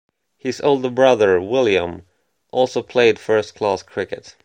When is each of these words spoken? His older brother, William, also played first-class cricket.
His 0.39 0.59
older 0.61 0.89
brother, 0.89 1.39
William, 1.39 2.07
also 2.51 2.81
played 2.81 3.19
first-class 3.19 3.83
cricket. 3.83 4.35